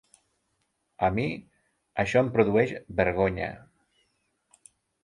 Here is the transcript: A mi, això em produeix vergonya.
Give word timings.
A 1.07 1.09
mi, 1.17 1.25
això 2.05 2.25
em 2.27 2.33
produeix 2.39 2.75
vergonya. 3.03 3.53